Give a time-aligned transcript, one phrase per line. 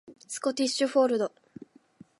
[0.27, 1.31] スコティッシュフォールド